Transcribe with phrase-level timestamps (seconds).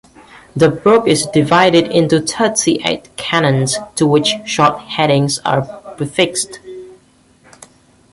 [0.55, 5.61] The book is divided into thirty-eight canons, to which short headings are
[5.95, 6.59] prefixed.